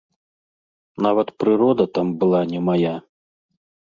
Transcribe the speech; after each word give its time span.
Нават 1.05 1.27
прырода 1.43 1.85
там 1.97 2.07
была 2.23 2.41
не 2.53 2.59
мая. 2.69 2.95